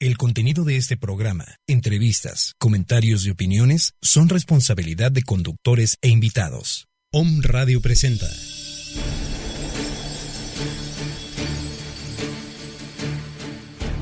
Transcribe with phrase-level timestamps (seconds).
[0.00, 6.86] El contenido de este programa, entrevistas, comentarios y opiniones son responsabilidad de conductores e invitados.
[7.12, 8.30] Om Radio presenta.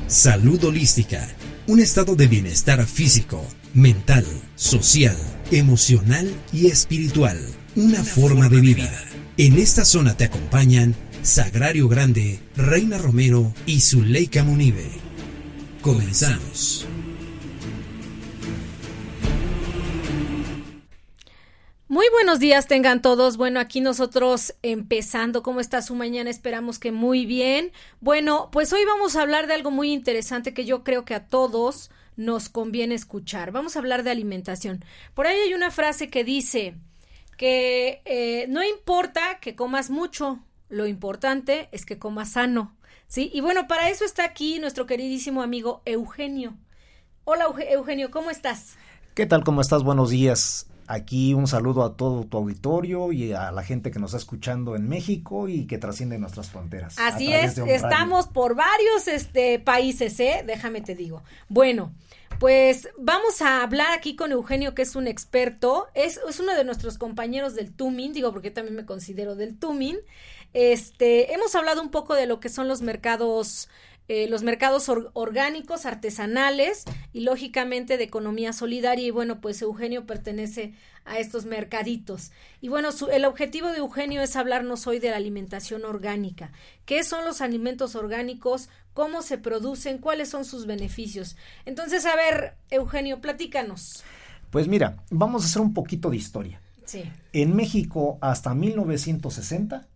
[0.07, 1.35] Salud holística.
[1.67, 3.43] Un estado de bienestar físico,
[3.73, 5.17] mental, social,
[5.51, 7.41] emocional y espiritual.
[7.75, 8.93] Una, forma, de vida.
[9.39, 15.06] En esta zona te acompañan Sagrario Grande, Reina Romero y Zuleika Munive.
[15.87, 16.85] Comenzamos.
[21.87, 23.37] Muy buenos días tengan todos.
[23.37, 25.45] Bueno, aquí nosotros empezando.
[25.45, 26.29] ¿Cómo está su mañana?
[26.29, 27.71] Esperamos que muy bien.
[28.01, 31.29] Bueno, pues hoy vamos a hablar de algo muy interesante que yo creo que a
[31.29, 33.53] todos nos conviene escuchar.
[33.53, 34.85] Vamos a hablar de alimentación.
[35.15, 36.75] Por ahí hay una frase que dice
[37.37, 42.76] que eh, no importa que comas mucho, lo importante es que comas sano.
[43.09, 43.31] ¿Sí?
[43.33, 46.55] Y bueno, para eso está aquí nuestro queridísimo amigo Eugenio.
[47.25, 48.75] Hola Eugenio, ¿cómo estás?
[49.15, 49.45] ¿Qué tal?
[49.45, 49.83] ¿Cómo estás?
[49.83, 50.67] Buenos días.
[50.89, 54.77] Aquí un saludo a todo tu auditorio y a la gente que nos está escuchando
[54.77, 56.97] en México y que trasciende nuestras fronteras.
[56.99, 60.45] Así es, estamos por varios este, países, ¿eh?
[60.47, 61.25] Déjame te digo.
[61.49, 61.93] Bueno,
[62.39, 66.65] pues vamos a hablar aquí con Eugenio, que es un experto, es, es uno de
[66.65, 69.97] nuestros compañeros del Tumin, digo porque también me considero del Tumin.
[70.59, 73.69] Este, hemos hablado un poco de lo que son los mercados
[74.09, 79.07] eh, los mercados or orgánicos, artesanales y lógicamente de economía solidaria.
[79.07, 80.73] Y bueno, pues Eugenio pertenece
[81.05, 82.31] a estos mercaditos.
[82.63, 86.53] Y bueno, su, el objetivo de Eugenio es hablarnos hoy de la alimentación orgánica.
[86.87, 88.71] ¿Qué son los alimentos orgánicos?
[88.95, 89.99] ¿Cómo se producen?
[89.99, 91.37] ¿Cuáles son sus beneficios?
[91.67, 94.05] Entonces, a ver, Eugenio, platícanos.
[94.51, 96.63] Pues mira, vamos a hacer un poquito de historia.
[96.87, 97.03] Sí.
[97.35, 99.89] En México, hasta 1960,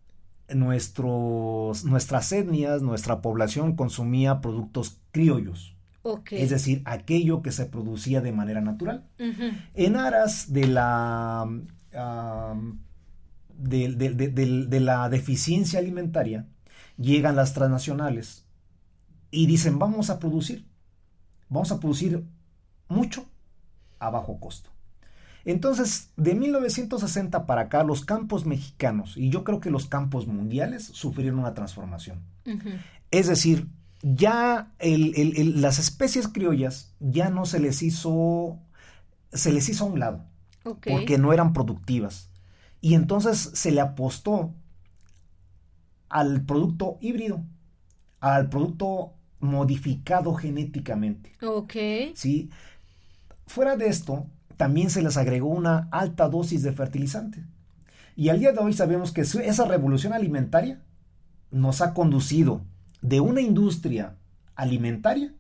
[0.55, 5.75] nuestros, nuestras etnias, nuestra población consumía productos criollos.
[6.03, 6.41] Okay.
[6.43, 9.05] Es decir, aquello que se producía de manera natural.
[9.19, 9.53] Uh -huh.
[9.75, 11.47] En aras de la,
[13.59, 16.47] de, de, de, de, la deficiencia alimentaria,
[16.97, 18.47] llegan las transnacionales
[19.31, 20.67] y dicen, vamos a producir,
[21.49, 22.25] vamos a producir
[22.89, 23.27] mucho
[23.99, 24.71] a bajo costo.
[25.45, 30.85] Entonces, de 1960 para acá, los campos mexicanos, y yo creo que los campos mundiales,
[30.85, 32.21] sufrieron una transformación.
[32.47, 32.79] Uh -huh.
[33.11, 33.69] Es decir,
[34.03, 38.59] ya el, el, el, las especies criollas ya no se les hizo,
[39.33, 40.25] se les hizo a un lado,
[40.65, 40.93] okay.
[40.93, 42.31] porque no eran productivas.
[42.81, 44.55] Y entonces se le apostó
[46.09, 47.43] al producto híbrido,
[48.21, 51.33] al producto modificado genéticamente.
[51.43, 51.75] Ok.
[52.15, 52.51] ¿Sí?
[53.47, 54.27] Fuera de esto,
[54.61, 57.43] también se les agregó una alta dosis de fertilizante.
[58.15, 60.83] Y al día de hoy sabemos que esa revolución alimentaria
[61.51, 62.61] nos ha conducido
[63.01, 64.17] de una industria
[64.55, 65.33] alimentaria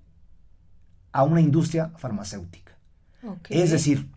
[1.12, 2.78] a una industria farmacéutica.
[3.22, 3.60] Okay.
[3.60, 4.08] Es decir,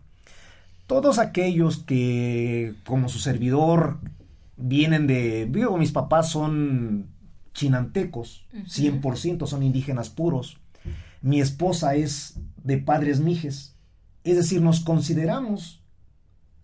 [0.86, 3.98] todos aquellos que, como su servidor,
[4.56, 7.08] vienen de, digo, mis papás son
[7.52, 9.02] chinantecos, uh -huh.
[9.02, 10.56] 100% son indígenas puros,
[11.20, 13.73] mi esposa es de padres mijes,
[14.24, 15.82] es decir, nos consideramos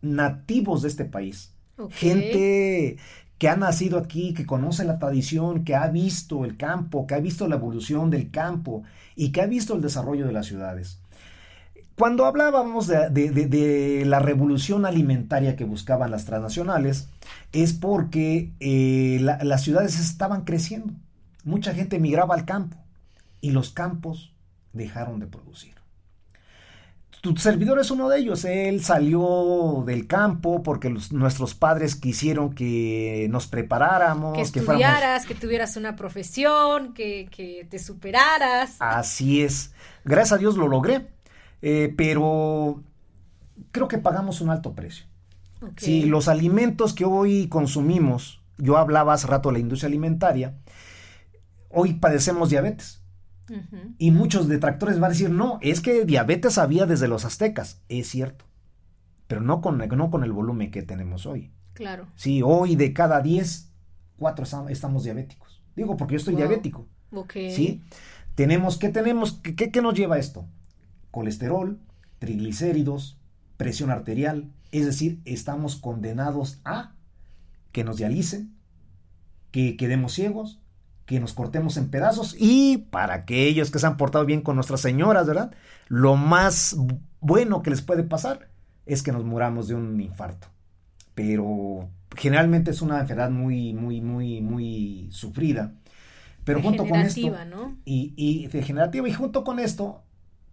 [0.03, 1.53] nativos de este país.
[1.76, 1.97] Okay.
[2.10, 2.97] Gente
[3.38, 7.21] que ha nacido aquí, que conoce la tradición, que ha visto el campo, que ha
[7.21, 8.82] visto la evolución del campo
[9.16, 11.00] y que ha visto el desarrollo de las ciudades.
[11.97, 17.09] Cuando hablábamos de, de, de, de la revolución alimentaria que buscaban las transnacionales,
[17.53, 20.92] es porque eh, la, las ciudades estaban creciendo.
[21.44, 22.77] Mucha gente migraba al campo
[23.41, 24.34] y los campos
[24.72, 25.79] dejaron de producir
[27.21, 28.45] tu servidor es uno de ellos.
[28.45, 34.34] Él salió del campo porque los, nuestros padres quisieron que nos preparáramos.
[34.34, 35.27] Que estudiaras, que, fuéramos...
[35.27, 38.77] que tuvieras una profesión, que, que, te superaras.
[38.78, 39.72] Así es.
[40.05, 41.09] Gracias a Dios lo logré.
[41.63, 42.83] Eh, pero
[43.71, 45.07] creo que pagamos un alto precio.
[45.61, 45.73] Okay.
[45.77, 50.55] Sí, los alimentos que hoy consumimos, yo hablaba hace rato de la industria alimentaria,
[51.69, 53.00] hoy padecemos diabetes.
[53.51, 53.95] Uh -huh.
[53.99, 57.83] Y muchos detractores van a decir, no, es que diabetes había desde los aztecas.
[57.89, 58.45] Es cierto,
[59.27, 61.51] pero no con, no con el volumen que tenemos hoy.
[61.75, 62.07] Claro.
[62.15, 63.71] Sí, hoy de cada 10,
[64.17, 65.63] 4 estamos diabéticos.
[65.77, 66.43] Digo, porque yo estoy wow.
[66.43, 66.87] diabético.
[67.13, 67.33] Ok.
[67.51, 67.83] Sí.
[68.35, 69.33] Tenemos, ¿qué tenemos?
[69.35, 70.47] ¿Qué, qué- qué nos lleva esto?
[71.11, 71.81] Colesterol,
[72.19, 73.19] triglicéridos,
[73.57, 76.95] presión arterial, es decir, estamos condenados a
[77.73, 78.55] que nos dialicen,
[79.51, 80.59] que quedemos ciegos,
[81.10, 84.80] que nos cortemos en pedazos y para aquellos que se han portado bien con nuestras
[84.80, 85.53] señoras, ¿verdad?
[85.89, 86.77] Lo más
[87.18, 88.48] bueno que les puede pasar
[88.86, 90.47] es que nos muramos de un infarto.
[91.16, 95.74] Pero generalmente es una enfermedad muy, muy, muy, muy sufrida.
[96.45, 97.77] Pero junto con esto, ¿no?
[97.84, 100.04] y, y degenerativa, y junto con esto,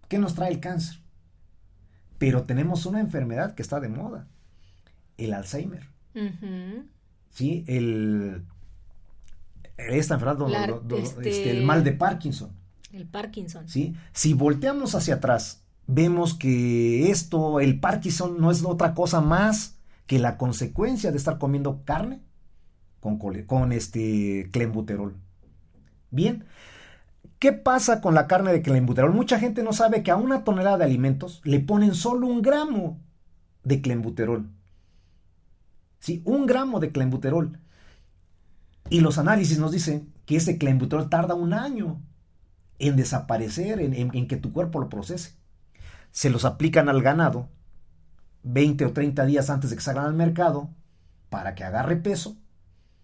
[0.08, 0.98] ¿qué nos trae el cáncer?
[2.18, 4.26] Pero tenemos una enfermedad que está de moda,
[5.18, 5.86] el Alzheimer.
[7.30, 7.64] ¿sí?
[7.68, 8.42] El,
[9.78, 12.50] esta enfermedad, La- do- do- este- este, el mal de Parkinson,
[12.92, 13.68] El Parkinson.
[13.68, 13.94] ¿sí?
[14.12, 20.18] Si volteamos hacia atrás, vemos que esto, el Parkinson, no es otra cosa más que
[20.18, 22.20] la consecuencia de estar comiendo carne
[23.00, 25.14] con, con este clenbuterol.
[26.10, 26.44] Bien,
[27.38, 29.12] ¿qué pasa con la carne de clenbuterol?
[29.12, 32.98] Mucha gente no sabe que a una tonelada de alimentos le ponen solo un gramo
[33.64, 34.48] de clenbuterol.
[36.00, 36.22] ¿sí?
[36.24, 37.58] Un gramo de clenbuterol.
[38.90, 42.00] Y los análisis nos dicen que ese clenbuterol tarda un año
[42.78, 45.34] en desaparecer, en, que tu cuerpo lo procese.
[46.10, 47.48] Se los aplican al ganado
[48.44, 50.70] 20 o 30 días antes de que salgan al mercado
[51.28, 52.36] para que agarre peso,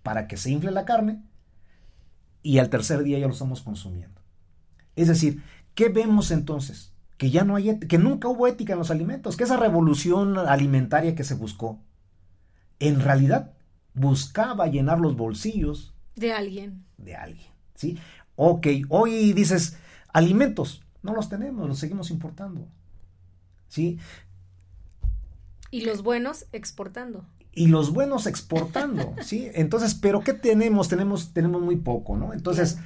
[0.03, 1.23] para que se infle la carne
[2.43, 4.21] y al tercer día ya lo estamos consumiendo.
[4.97, 5.43] Es decir,
[5.75, 6.93] ¿qué vemos entonces?
[7.17, 11.15] Que ya no hay, que nunca hubo ética en los alimentos, que esa revolución alimentaria
[11.15, 11.83] que se buscó,
[12.79, 13.54] en realidad
[13.95, 16.85] buscaba llenar los bolsillos De alguien.
[16.99, 17.99] de alguien, ¿sí?
[18.37, 19.77] Ok, hoy dices,
[20.13, 22.67] alimentos, no los tenemos, los seguimos importando,
[23.69, 23.99] ¿sí?
[25.71, 27.25] Y los buenos exportando.
[27.53, 29.49] Y los buenos exportando, ¿sí?
[29.55, 30.89] Entonces, ¿pero qué tenemos?
[30.89, 32.33] Tenemos, tenemos muy poco, ¿no?
[32.33, 32.79] Entonces,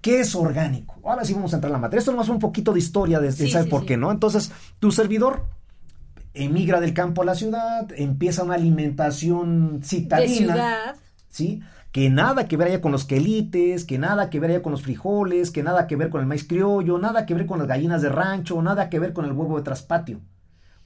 [0.00, 0.96] ¿qué es orgánico?
[1.04, 2.00] Ahora sí vamos a entrar en la materia.
[2.00, 3.86] Esto nomás un poquito de historia, de, de Sí, saber sí, por sí.
[3.88, 4.10] qué, ¿no?
[4.10, 4.50] Entonces,
[4.80, 5.44] tu servidor
[6.44, 10.52] emigra del campo a la ciudad, empieza una alimentación De citadina.
[10.54, 10.96] ciudad.
[11.28, 11.62] ¿sí?
[11.92, 14.82] Que nada que ver allá con los quelites, que nada que ver allá con los
[14.82, 18.02] frijoles, que nada que ver con el maíz criollo, nada que ver con las gallinas
[18.02, 20.20] de rancho, nada que ver con el huevo de traspatio.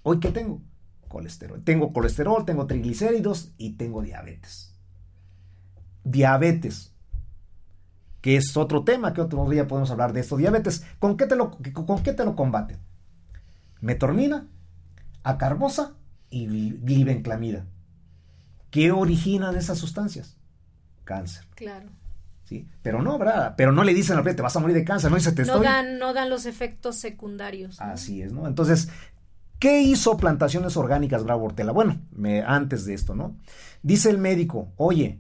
[0.03, 0.61] Hoy, ¿qué tengo?
[1.09, 1.63] Colesterol.
[1.63, 4.75] Tengo colesterol, tengo triglicéridos y tengo diabetes.
[6.05, 6.93] Diabetes.
[8.21, 10.37] Que es otro tema que otro día podemos hablar de esto.
[10.37, 12.79] Diabetes, ¿con qué te lo, con qué te lo combaten?
[13.81, 14.47] Metormina,
[15.25, 15.95] acarbosa
[16.31, 17.67] y gli- glibenclamida.
[18.71, 20.37] ¿Qué originan esas sustancias?
[21.05, 21.89] Cáncer, Claro.
[22.45, 22.67] ¿sí?
[22.83, 23.55] Pero no, ¿verdad?
[23.57, 25.55] Pero no le dicen al te vas a morir de cáncer, no dice, te No
[25.55, 25.65] estoy...
[25.67, 27.79] dan, no dan los efectos secundarios.
[27.81, 27.87] ¿no?
[27.87, 28.47] Así es, ¿no?
[28.47, 28.89] Entonces,
[29.59, 31.73] ¿qué hizo Plantaciones Orgánicas Bravo Ortela?
[31.73, 33.37] Bueno, me- antes de esto, ¿no?
[33.83, 35.19] Dice el médico, oye,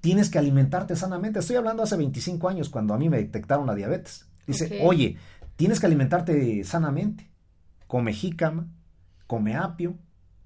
[0.00, 1.40] tienes que alimentarte sanamente.
[1.40, 4.26] Estoy hablando hace 25 años, cuando a mí me detectaron la diabetes.
[4.46, 5.16] Dice, oye,
[5.56, 7.28] tienes que alimentarte sanamente.
[7.86, 8.68] Come jícama,
[9.30, 9.94] come apio,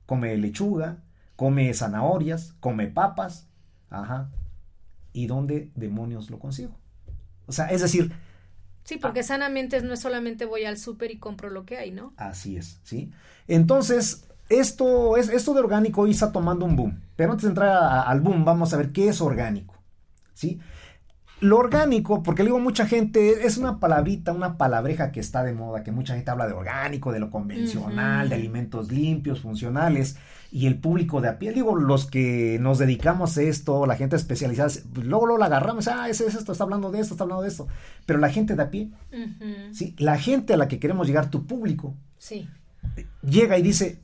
[0.05, 0.99] come lechuga,
[1.37, 3.47] come zanahorias, come papas.
[3.89, 4.29] Ajá.
[5.15, 6.77] ¿Y dónde demonios lo consigo?
[7.47, 8.13] O sea, es decir,
[8.85, 12.13] Sí, porque sanamente no es solamente voy al súper y compro lo que hay, ¿no?
[12.19, 13.11] Así es, ¿sí?
[13.49, 17.01] Entonces, esto, es, esto de orgánico hoy está tomando un boom.
[17.17, 19.75] Pero antes de entrar a- al boom, vamos a ver qué es orgánico,
[20.35, 20.61] ¿sí?
[21.41, 25.53] Lo orgánico, porque le digo mucha gente, es una palabrita, una palabreja que está de
[25.53, 30.17] moda, que mucha gente habla de orgánico, de lo convencional, de alimentos limpios, funcionales,
[30.51, 34.15] y el público de a pie, digo, los que nos dedicamos a esto, la gente
[34.17, 37.25] especializada, pues, luego, luego la agarramos, ah, ese es esto, está hablando de esto, está
[37.25, 37.67] hablando de esto,
[38.07, 38.91] pero la gente de a pie.
[39.73, 39.95] ¿sí?
[39.99, 42.49] La gente a la que queremos llegar, tu público, Sí.
[43.23, 44.01] llega y dice,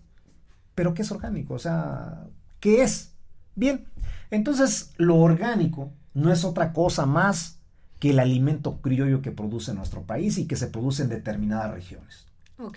[0.74, 1.54] pero ¿qué es orgánico?
[1.54, 2.24] O sea,
[2.58, 3.12] ¿qué es?
[3.54, 3.86] Bien,
[4.30, 7.58] entonces lo orgánico no es otra cosa más
[7.98, 12.26] que el alimento criollo que produce nuestro país y que se produce en determinadas regiones.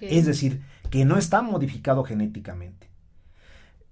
[0.02, 2.90] Es decir, que no está modificado genéticamente.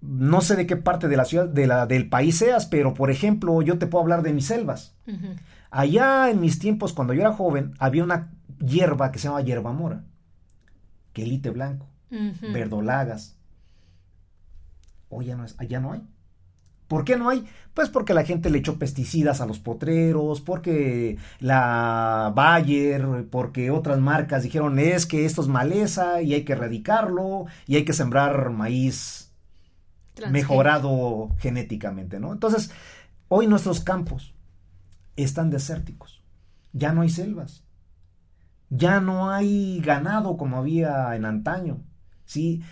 [0.02, 3.12] No sé de qué parte de la ciudad, de la, del país seas, pero por
[3.12, 4.96] ejemplo, yo te puedo hablar de mis selvas.
[5.70, 9.74] Allá en mis tiempos, cuando yo era joven, había una hierba que se llama hierba
[9.74, 10.04] mora,
[11.14, 11.88] quelite blanco
[12.52, 13.36] verdolagas.
[15.10, 16.02] Hoy ya no, es, allá no hay.
[16.92, 17.48] ¿Por qué no hay?
[17.74, 23.98] Pues porque la gente le echó pesticidas a los potreros, porque la Bayer, porque otras
[24.00, 28.50] marcas dijeron es que esto es maleza y hay que erradicarlo y hay que sembrar
[28.50, 29.32] maíz
[30.32, 32.34] mejorado genéticamente, ¿no?
[32.34, 32.72] Entonces,
[33.30, 34.34] hoy nuestros campos
[35.16, 36.22] están desérticos.
[36.74, 37.64] Ya no hay selvas.
[38.70, 41.86] Ya no hay ganado como había en antaño.
[42.32, 42.64] ¿Sí?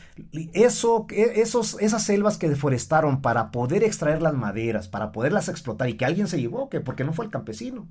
[0.54, 5.90] Eso, e- esos, esas selvas que deforestaron para poder extraer las maderas, para poderlas explotar
[5.90, 7.86] y que alguien se equivoque, porque no fue el campesino.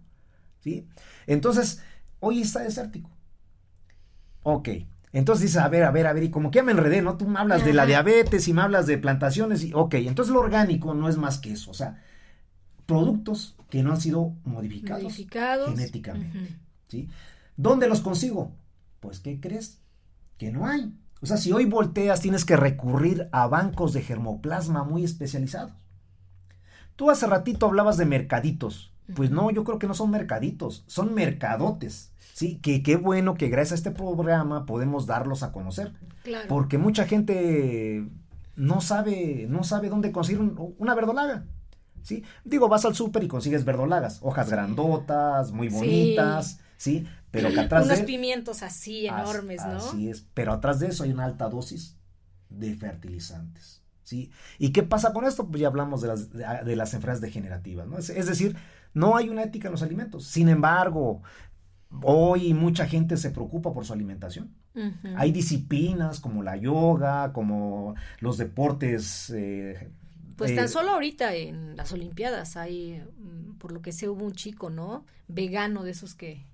[0.61, 0.89] ¿sí?
[1.27, 1.83] Entonces,
[2.21, 3.11] hoy está desértico.
[4.45, 4.71] Ok.
[5.13, 7.19] Entonces dices, a ver, a ver, a ver, y como que ya me enredé, ¿no?
[7.19, 10.41] Tú me hablas de la diabetes y me hablas de plantaciones, y ok, entonces lo
[10.41, 12.03] orgánico no es más que eso, o sea,
[12.87, 15.69] productos que no han sido modificados, Modificados.
[15.71, 16.57] genéticamente.
[16.89, 17.09] ¿sí?
[17.57, 18.53] ¿Dónde los consigo?
[19.01, 19.81] Pues, ¿qué crees?
[20.39, 20.95] Que no hay.
[21.21, 25.73] O sea, si hoy volteas, tienes que recurrir a bancos de germoplasma muy especializados.
[26.97, 28.93] Tú hace ratito hablabas de mercaditos.
[29.15, 32.13] Pues no, yo creo que no son mercaditos, son mercadotes.
[32.35, 35.93] Sí, que qué bueno que gracias a este programa podemos darlos a conocer.
[36.25, 36.47] Claro.
[36.49, 38.07] Porque mucha gente
[38.55, 41.45] no sabe, no sabe dónde conseguir un- una verdolaga.
[42.03, 42.23] ¿Sí?
[42.45, 45.77] Digo, vas al súper y consigues verdolagas, hojas grandotas, muy Sí.
[45.77, 47.07] bonitas, ¿sí?
[47.30, 49.76] Pero que atrás Unos de pimientos así As- enormes, ¿no?
[49.76, 51.97] Así es, pero atrás de eso hay una alta dosis
[52.49, 54.30] de fertilizantes, ¿sí?
[54.58, 55.47] ¿Y qué pasa con esto?
[55.49, 57.99] Pues ya hablamos de las, de, de las enfermedades degenerativas, ¿no?
[57.99, 58.56] Es, es decir,
[58.94, 60.25] no hay una ética en los alimentos.
[60.25, 61.23] Sin embargo,
[62.02, 64.54] hoy mucha gente se preocupa por su alimentación.
[65.16, 69.28] Hay disciplinas como la yoga, como los deportes...
[69.30, 69.90] eh,
[70.37, 74.25] Pues eh, tan solo ahorita en las Olimpiadas hay, mm, por lo que sé, hubo
[74.25, 75.04] un chico, ¿no?
[75.26, 76.47] Vegano de esos que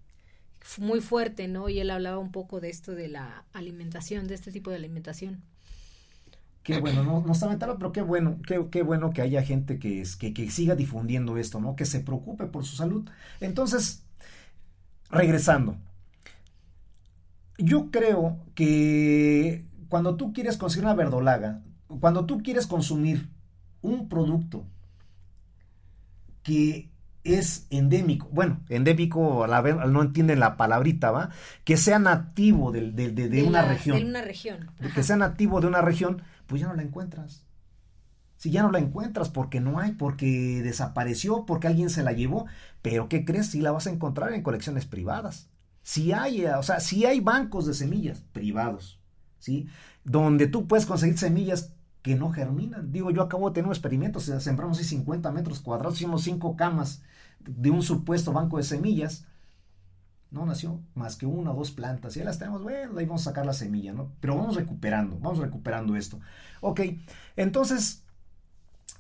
[0.79, 1.69] muy fuerte, ¿no?
[1.69, 5.43] Y él hablaba un poco de esto de la alimentación, de este tipo de alimentación.
[6.63, 10.01] Qué bueno, no, no mental, pero qué bueno, qué, qué bueno que haya gente que,
[10.01, 11.77] es, que, que siga difundiendo esto, ¿no?
[11.77, 13.07] Que se preocupe por su salud.
[13.41, 14.03] Entonces,
[15.11, 15.77] regresando,
[17.59, 21.63] yo creo que cuando tú quieres conseguir una verdolaga,
[22.01, 23.29] cuando tú quieres consumir
[23.83, 24.65] un producto
[26.43, 26.89] que
[27.25, 31.31] es endémico, bueno, endémico, la no entienden la palabrita, ¿va?
[31.65, 34.71] Que sea nativo de, de una región De una región.
[34.95, 37.47] que sea nativo de una región, pues ya no la encuentras.
[38.37, 42.47] Si ya no la encuentras porque no hay, porque desapareció, porque alguien se la llevó,
[42.83, 43.47] pero ¿qué crees?
[43.47, 45.49] Si la vas a encontrar en colecciones privadas.
[45.83, 49.01] Si hay, eh, o sea, si hay bancos de semillas privados,
[49.39, 49.67] ¿sí?
[50.05, 52.93] Donde tú puedes conseguir semillas que no germinan.
[52.93, 57.03] Digo, yo acabo de tener un experimento, sembramos ahí 50 metros cuadrados, hicimos cinco camas
[57.47, 59.27] de un supuesto banco de semillas,
[60.31, 62.15] no nació más que una o dos plantas.
[62.15, 64.13] Ya las tenemos, bueno, ahí vamos a sacar la semilla, ¿no?
[64.21, 66.21] Pero vamos recuperando, vamos recuperando esto.
[66.61, 66.81] Ok,
[67.37, 68.05] entonces,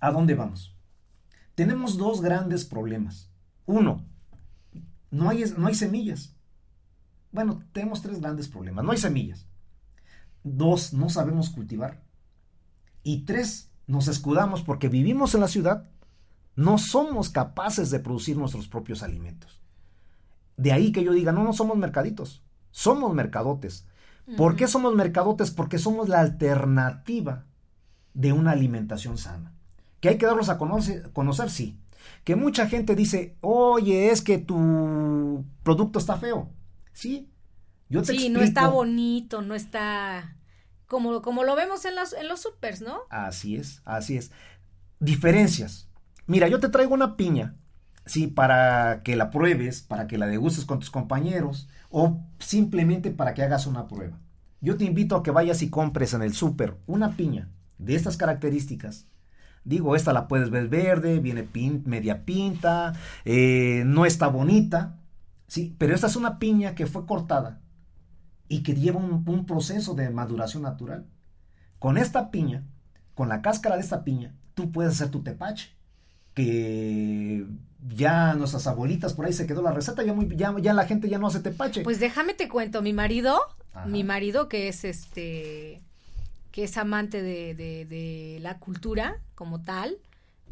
[0.01, 0.75] ¿a dónde vamos?
[1.55, 3.31] Tenemos dos grandes problemas.
[3.67, 4.05] Uno,
[5.11, 6.35] no hay, no hay semillas.
[7.33, 8.85] Bueno, tenemos tres grandes problemas.
[8.85, 9.47] No hay semillas.
[10.45, 12.03] Dos, no sabemos cultivar.
[13.03, 15.91] Y tres, nos escudamos porque vivimos en la ciudad,
[16.57, 19.61] no somos capaces de producir nuestros propios alimentos.
[20.57, 23.87] De ahí que yo diga, no, no somos mercaditos, somos mercadotes.
[24.37, 25.51] ¿Por qué somos mercadotes?
[25.51, 27.45] Porque somos la alternativa
[28.15, 29.53] de una alimentación sana.
[30.01, 31.79] Que hay que darlos a conocer, conocer, sí.
[32.23, 36.51] Que mucha gente dice, oye, es que tu producto está feo.
[36.93, 37.29] Sí,
[37.89, 38.39] yo te Sí, explico.
[38.39, 40.37] no está bonito, no está
[40.87, 43.01] como, como lo vemos en los, en los supers, ¿no?
[43.11, 44.31] Así es, así es.
[45.01, 45.89] Diferencias.
[46.27, 47.57] Mira, yo te traigo una piña,
[48.07, 53.35] sí, para que la pruebes, para que la degustes con tus compañeros o simplemente para
[53.35, 54.19] que hagas una prueba.
[54.61, 58.17] Yo te invito a que vayas y compres en el súper una piña de estas
[58.17, 59.07] características.
[59.65, 61.47] Digo, esta la puedes ver verde, viene
[61.85, 64.99] media pinta, eh, no está bonita,
[65.47, 67.61] sí, pero esta es una piña que fue cortada
[68.49, 71.07] y que lleva un, un proceso de maduración natural.
[71.79, 72.65] Con esta piña,
[73.15, 75.75] con la cáscara de esta piña, tú puedes hacer tu tepache.
[76.35, 77.47] Que
[77.89, 81.09] ya nuestras abuelitas por ahí se quedó la receta, ya, muy, ya, ya la gente
[81.09, 81.83] ya no hace tepache.
[81.83, 83.39] Pues déjame te cuento, mi marido,
[83.73, 83.87] Ajá.
[83.87, 85.81] mi marido que es este,
[86.51, 89.99] que es amante de, de, de la cultura como tal,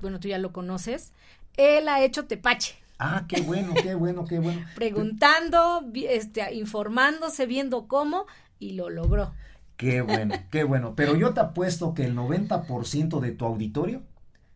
[0.00, 1.12] bueno, tú ya lo conoces,
[1.56, 4.64] él ha hecho tepache, ah, qué bueno, qué bueno, qué bueno.
[4.74, 8.26] preguntando, este, informándose, viendo cómo,
[8.58, 9.32] y lo logró.
[9.76, 10.94] Qué bueno, qué bueno.
[10.94, 14.02] Pero yo te apuesto que el 90% de tu auditorio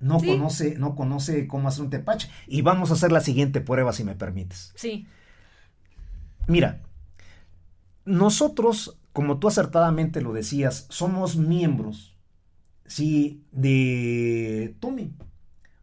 [0.00, 0.26] no Sí.
[0.28, 2.30] conoce, no conoce cómo hacer un tepache.
[2.46, 4.72] Y vamos a hacer la siguiente prueba, si me permites.
[4.76, 5.06] Sí,
[6.48, 6.80] Mira,
[8.04, 12.16] nosotros, como tú acertadamente lo decías, somos miembros,
[12.86, 15.12] sí, de TUMI,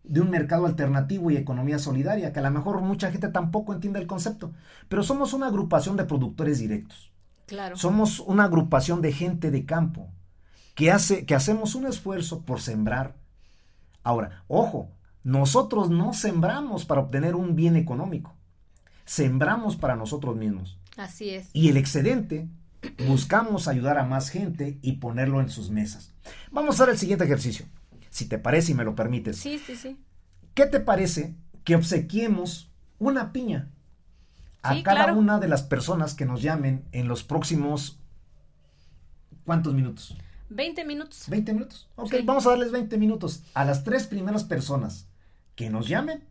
[0.04, 4.00] de un mercado alternativo y economía solidaria, que a lo mejor mucha gente tampoco entiende
[4.00, 4.54] el concepto,
[4.90, 7.12] pero somos una agrupación de productores directos.
[7.46, 7.76] claro.
[7.76, 10.10] Somos una agrupación de gente de campo
[10.76, 13.16] que hace que hacemos un esfuerzo por sembrar.
[14.04, 14.92] Ahora, ojo,
[15.24, 18.34] nosotros no sembramos para obtener un bien económico.
[19.06, 20.78] Sembramos para nosotros mismos.
[20.98, 21.50] Así es.
[21.54, 22.48] Y el excedente
[23.08, 26.12] buscamos ayudar a más gente y ponerlo en sus mesas.
[26.52, 27.66] Vamos a hacer el siguiente ejercicio,
[28.10, 29.38] si te parece y me lo permites.
[29.38, 29.98] Sí, sí, sí.
[30.54, 32.70] ¿Qué te parece que obsequiemos
[33.00, 33.70] una piña
[34.62, 35.18] a Sí, cada claro.
[35.20, 38.00] una de las personas que nos llamen en los próximos...
[39.46, 40.16] ¿Cuántos minutos?
[40.56, 41.26] 20 minutos.
[41.28, 41.88] 20 minutos.
[41.96, 42.22] Ok, Sí.
[42.24, 43.44] vamos a darles 20 minutos.
[43.54, 45.08] A las tres primeras personas
[45.56, 46.24] que nos llamen,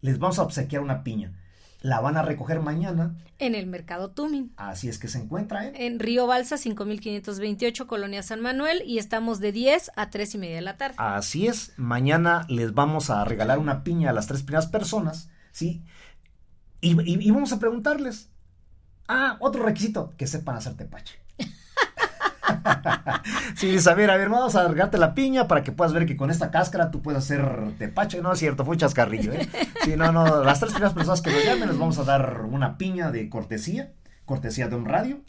[0.00, 1.32] les vamos a obsequiar una piña.
[1.80, 3.14] La van a recoger mañana.
[3.38, 4.52] En el Mercado Tumin.
[4.56, 5.76] Así es que se encuentra en...
[5.76, 8.82] En Río Balsa, 5528, Colonia San Manuel.
[8.86, 10.94] Y estamos de 10 a 3 y media de la tarde.
[10.98, 15.82] Así es, mañana les vamos a regalar una piña a las tres primeras personas, ¿sí?
[16.80, 18.30] Y, y- y vamos a preguntarles.
[19.06, 21.16] Ah, otro requisito, que sepan hacer tepache.
[23.54, 26.06] Sí, dice, a ver, a ver, vamos a regarte la piña para que puedas ver
[26.06, 28.20] que con esta cáscara tú puedes hacer tepache.
[28.22, 29.48] No es cierto, fue un chascarrillo, ¿eh?
[29.84, 32.78] Sí, no, no, las tres primeras personas que nos llamen les vamos a dar una
[32.78, 33.92] piña de cortesía,
[34.24, 35.20] cortesía de un radio,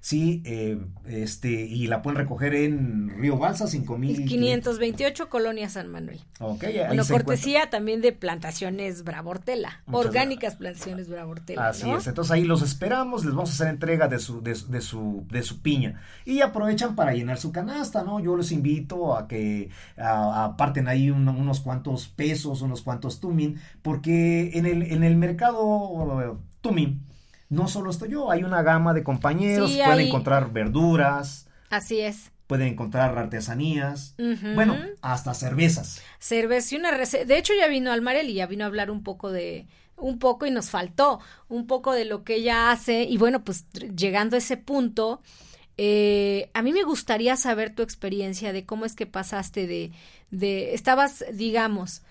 [0.00, 4.26] sí, eh, este, y la pueden recoger en Río Balsa, 5000.
[4.26, 6.20] 528, Colonia San Manuel.
[6.40, 9.82] Ok, ahí Bueno, se cortesía también de plantaciones Bravortela.
[9.86, 11.68] Muchas orgánicas plantaciones Bravortela.
[11.68, 11.98] Así ¿no?
[11.98, 14.80] es, entonces ahí los esperamos, les vamos a hacer entrega de su, de, su- de
[14.80, 16.00] su, de su piña.
[16.24, 18.20] Y aprovechan para llenar su canasta, ¿no?
[18.20, 24.50] Yo les invito a que aparten ahí un- unos cuantos pesos, unos cuantos tumin, porque
[24.54, 27.02] en el, en el mercado tumin
[27.50, 32.00] no solo estoy yo, hay una gama de compañeros, Sí, pueden hay- encontrar verduras, Así
[32.00, 32.30] es.
[32.46, 34.14] pueden encontrar artesanías,
[34.54, 36.02] bueno, hasta cervezas.
[36.18, 37.24] cerveza y una receta.
[37.24, 40.44] De hecho, ya vino Almarel y ya vino a hablar un poco de, un poco
[40.46, 43.04] y nos faltó un poco de lo que ella hace.
[43.04, 45.20] Y bueno, pues llegando a ese punto,
[45.76, 49.92] eh, a mí me gustaría saber tu experiencia de cómo es que pasaste de,
[50.30, 52.02] de, estabas, digamos,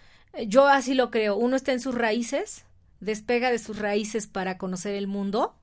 [0.47, 2.65] yo así lo creo, uno está en sus raíces,
[3.03, 5.55] despega de sus raíces para conocer el mundo.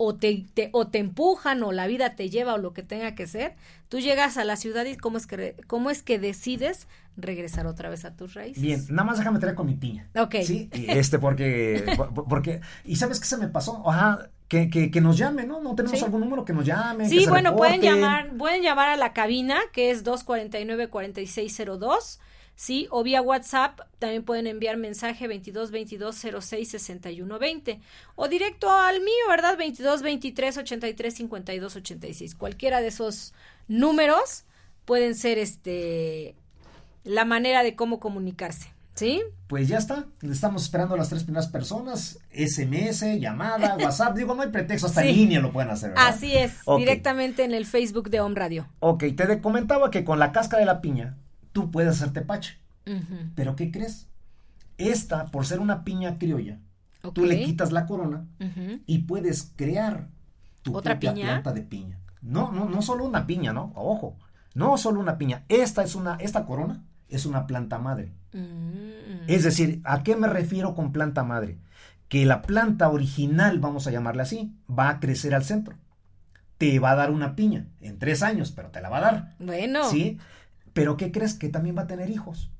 [0.00, 3.16] O te, te- o te empujan o la vida te lleva o lo que tenga
[3.16, 3.56] que ser,
[3.88, 7.90] tú llegas a la ciudad y cómo es que, cómo es que decides regresar otra
[7.90, 8.62] vez a tus raíces.
[8.62, 10.08] Bien, nada más déjame traer con mi piña.
[10.16, 10.36] Ok.
[10.44, 15.00] Sí, este porque, por- porque, y sabes qué se me pasó, ajá, que, que, que
[15.00, 15.60] nos llamen, ¿no?
[15.60, 16.04] No tenemos Sí.
[16.04, 17.02] algún número que nos llame.
[17.02, 22.20] que Sí, se bueno, pueden llamar, pueden llamar a la cabina que es 249-4602,
[22.58, 27.80] sí, o vía WhatsApp también pueden enviar mensaje 22 22 06 61 20
[28.16, 29.56] o directo al mío, ¿verdad?
[29.56, 32.34] 22 23 83 52 86.
[32.34, 33.32] Cualquiera de esos
[33.68, 34.42] números
[34.84, 36.34] pueden ser este
[37.04, 39.22] la manera de cómo comunicarse, ¿sí?
[39.46, 44.34] Pues ya está, le estamos esperando a las tres primeras personas, SMS, llamada, WhatsApp, digo,
[44.34, 45.10] no hay pretexto, hasta Sí.
[45.10, 46.08] en línea lo pueden hacer, ¿verdad?
[46.08, 48.66] Así es, directamente en el Facebook de Home Radio.
[48.80, 51.16] Ok, te comentaba que con la cáscara de la piña
[51.52, 53.16] tú puedes hacer tepache, Ujú.
[53.34, 54.06] pero ¿qué crees?
[54.76, 56.58] Esta, por ser una piña criolla,
[57.12, 58.26] tú le quitas la corona
[58.86, 60.08] y puedes crear
[60.62, 61.26] tu ¿Otra propia piña?
[61.26, 61.98] planta de piña.
[62.20, 63.72] No, no, no solo una piña, ¿no?
[63.74, 64.16] Ojo,
[64.54, 65.44] no solo una piña.
[65.48, 68.12] Esta es una, esta corona es una planta madre.
[68.32, 69.24] Mm.
[69.28, 71.58] Es decir, ¿a qué me refiero con planta madre?
[72.08, 75.76] Que la planta original, vamos a llamarla así, va a crecer al centro.
[76.58, 79.34] Te va a dar una piña en tres años, pero te la va a dar.
[79.38, 80.18] Bueno, ¿Sí?
[80.78, 81.34] Pero ¿qué crees?
[81.34, 82.52] Que también va a tener hijos.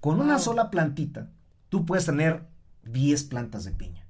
[0.00, 1.30] Con una sola plantita,
[1.68, 2.42] tú puedes tener
[2.82, 4.04] 10 plantas de piña.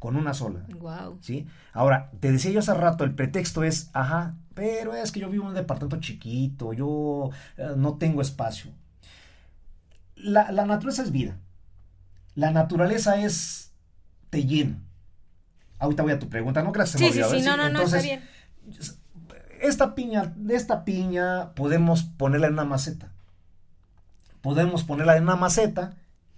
[0.00, 0.66] Con una sola.
[0.80, 1.18] wow.
[1.20, 1.46] ¿Sí?
[1.72, 5.44] Ahora, te decía yo hace rato, el pretexto es, ajá, pero es que yo vivo
[5.44, 8.72] en un departamento chiquito, yo eh, no tengo espacio.
[10.16, 11.38] La, la naturaleza es vida.
[12.34, 13.70] La naturaleza es,
[14.30, 14.82] te llena.
[15.78, 17.48] Ahorita voy a tu pregunta, no creas que se me Sí, sí, olvidó, sí, ¿eh?
[17.48, 18.22] no, no, no, está entonces, bien.
[19.60, 23.10] Esta piña, esta piña podemos ponerla en una maceta.
[24.42, 25.94] Podemos ponerla en una maceta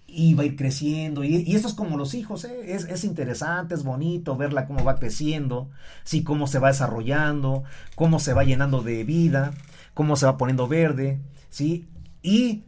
[0.07, 1.25] y va a ir creciendo.
[1.25, 2.75] Y, y esto es como los hijos, ¿eh?
[2.75, 5.71] es, es interesante, es bonito verla cómo va creciendo,
[6.05, 7.63] sí, cómo se va desarrollando,
[7.95, 9.53] cómo se va llenando de vida,
[9.95, 11.87] cómo se va poniendo verde, sí.
[12.23, 12.65] Y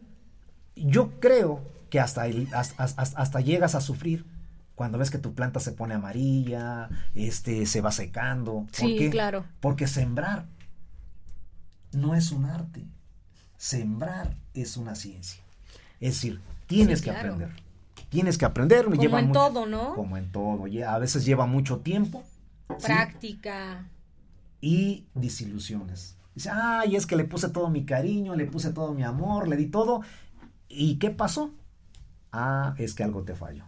[0.76, 2.24] yo creo que hasta-
[2.78, 4.24] hasta llegas a sufrir
[4.74, 8.66] cuando ves que tu planta se pone amarilla, este, se va secando.
[8.66, 9.10] ¿Por Sí, qué?
[9.10, 9.44] claro.
[9.60, 10.46] Porque sembrar
[11.92, 12.84] no es un arte.
[13.56, 15.42] Sembrar es una ciencia.
[16.00, 17.34] Es decir, tienes Sí, que claro.
[17.34, 17.62] aprender.
[18.08, 18.84] Tienes que aprender.
[18.84, 19.94] Como lleva en mucho- todo, ¿no?
[19.94, 20.64] Como en todo.
[20.88, 22.22] A veces lleva mucho tiempo.
[22.78, 22.86] ¿sí?
[22.86, 23.88] Práctica.
[24.66, 26.16] y desilusiones.
[26.34, 29.56] Dice, ay, es que le puse todo mi cariño, le puse todo mi amor, le
[29.58, 30.00] di todo.
[30.70, 31.50] ¿Y qué pasó?
[32.32, 33.64] Ah, es que algo te falló.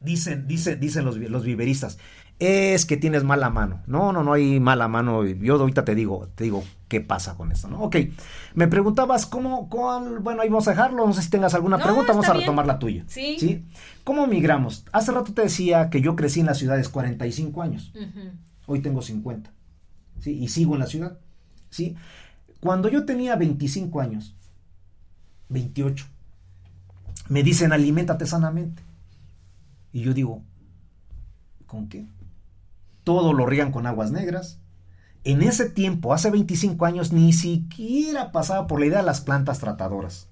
[0.00, 1.98] Dicen, dicen, dicen los, los viveristas,
[2.38, 3.82] es que tienes mala mano.
[3.86, 5.24] No, no, no hay mala mano.
[5.26, 7.82] Yo ahorita te digo, te digo qué pasa con esto, ¿no?
[7.82, 7.96] Ok,
[8.54, 11.84] me preguntabas cómo, cuál, bueno, ahí vamos a dejarlo, no sé si tengas alguna No,
[11.84, 12.40] pregunta, vamos a bien.
[12.40, 13.04] retomar la tuya.
[13.08, 13.36] Sí.
[13.38, 13.64] ¿Sí?
[14.04, 14.84] ¿Cómo migramos?
[14.90, 17.92] Hace rato te decía que yo crecí en las ciudades 45 años
[18.66, 19.50] hoy tengo 50,
[20.20, 20.30] ¿sí?
[20.42, 21.18] Y sigo en la ciudad,
[21.68, 21.94] ¿sí?
[22.60, 24.34] Cuando yo tenía 25 años,
[25.48, 26.06] 28,
[27.28, 28.82] me dicen aliméntate sanamente.
[29.92, 30.42] Y yo digo,
[31.70, 32.04] ¿Con qué?
[33.04, 34.58] Todo lo riegan con aguas negras.
[35.22, 39.60] En ese tiempo, hace 25 años, ni siquiera pasaba por la idea de las plantas
[39.60, 40.26] tratadoras.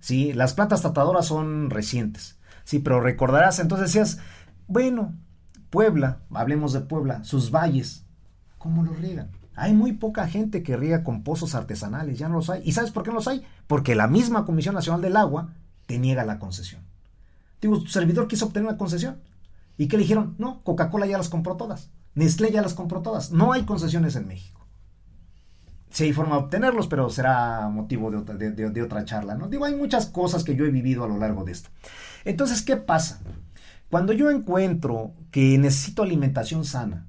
[0.00, 2.36] Sí, las plantas tratadoras son recientes.
[2.64, 4.18] Sí, pero recordarás, entonces decías,
[4.68, 5.14] bueno,
[5.70, 8.04] Puebla, hablemos de Puebla, sus valles,
[8.58, 9.30] ¿cómo los riegan?
[9.54, 12.60] Hay muy poca gente que riega con pozos artesanales, ya no los hay.
[12.66, 13.46] ¿Y sabes por qué no los hay?
[13.66, 15.54] Porque la misma Comisión Nacional del Agua
[15.86, 16.82] te niega la concesión.
[17.60, 19.20] Digo, tu servidor quiso obtener una concesión.
[19.76, 20.34] ¿Y qué le dijeron?
[20.38, 21.90] No, Coca-Cola ya las compró todas.
[22.14, 23.32] Nestlé ya las compró todas.
[23.32, 24.66] No hay concesiones en México.
[25.90, 29.48] Sí hay forma de obtenerlos, pero será motivo de otra, de otra charla, ¿no?
[29.48, 31.70] Digo, hay muchas cosas que yo he vivido a lo largo de esto.
[32.24, 33.20] Entonces, ¿qué pasa?
[33.88, 37.08] Cuando yo encuentro que necesito alimentación sana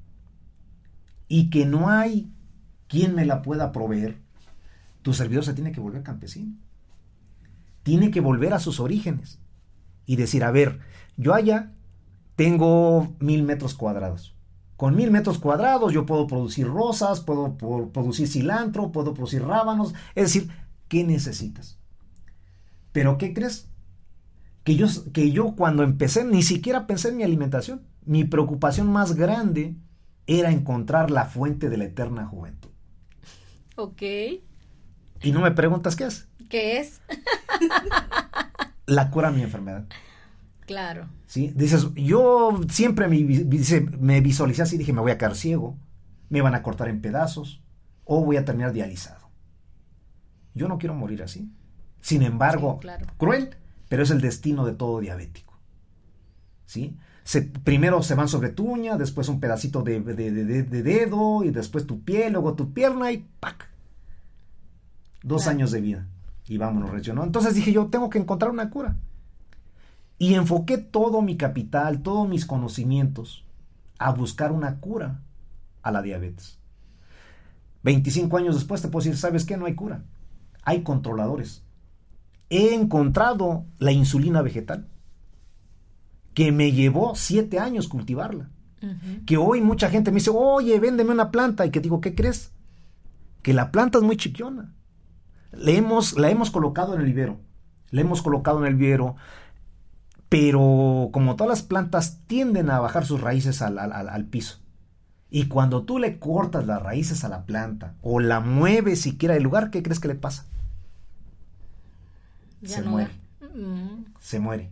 [1.28, 2.34] y que no hay
[2.88, 4.20] quien me la pueda proveer,
[5.04, 6.56] tu servidor se tiene que volver campesino.
[7.84, 9.41] Tiene que volver a sus orígenes
[10.06, 10.80] y decir, a ver,
[11.18, 11.74] yo allá
[12.36, 14.36] tengo mil metros cuadrados.
[14.78, 17.56] Con mil metros cuadrados yo puedo producir rosas, puedo,
[17.92, 19.94] producir cilantro, puedo producir rábanos.
[20.16, 20.50] Es decir,
[20.88, 21.78] ¿qué necesitas?
[22.92, 23.70] Pero ¿qué crees?
[24.64, 27.84] Que yo, que yo cuando empecé ni siquiera pensé en mi alimentación.
[28.06, 29.76] Mi preocupación más grande
[30.26, 32.72] era encontrar la fuente de la eterna juventud.
[33.76, 34.02] Ok.
[35.22, 36.28] Y no me preguntas qué es.
[36.50, 37.02] ¿Qué es?
[38.86, 39.86] la cura a mi enfermedad.
[40.66, 41.08] Claro.
[41.26, 41.52] ¿Sí?
[41.56, 43.20] Dices, yo siempre me,
[44.00, 45.78] me visualicé así, dije, me voy a quedar ciego,
[46.30, 47.62] me van a cortar en pedazos,
[48.06, 49.30] o voy a terminar dializado.
[50.54, 51.50] Yo no quiero morir así.
[52.02, 52.80] Sin embargo,
[53.18, 53.56] cruel,
[53.90, 55.60] pero es el destino de todo diabético.
[56.66, 56.98] ¿Sí?
[57.64, 62.34] primero se van sobre tu uña, después un pedacito de, dedo, y después tu piel,
[62.34, 63.70] luego tu pierna y ¡pac!
[65.24, 66.08] Dos años de vida.
[66.52, 67.24] Y vámonos, ¿no?
[67.24, 68.98] Entonces dije yo, tengo que encontrar una cura.
[70.18, 73.46] Y enfoqué todo mi capital, todos mis conocimientos
[73.98, 75.22] a buscar una cura
[75.82, 76.60] a la diabetes.
[77.84, 79.56] 25 años después te puedo decir, ¿sabes qué?
[79.56, 80.04] No hay cura.
[80.64, 81.64] Hay controladores.
[82.50, 84.90] He encontrado la insulina vegetal
[86.34, 88.50] que me llevó siete años cultivarla.
[89.26, 91.66] Que hoy mucha gente me dice, oye, véndeme una planta.
[91.66, 92.52] Y que digo, ¿qué crees?
[93.42, 94.74] Que la planta es muy chiquiona.
[95.52, 97.38] Le hemos, la hemos colocado en el vivero.
[97.90, 99.16] La hemos colocado en el vivero.
[100.30, 104.60] Pero como todas las plantas tienden a bajar sus raíces al, al piso.
[105.30, 109.44] Y cuando tú le cortas las raíces a la planta o la mueves siquiera del
[109.44, 110.46] lugar, ¿qué crees que le pasa?
[112.64, 113.12] se muere.
[113.56, 114.06] Mm.
[114.20, 114.70] Se muere.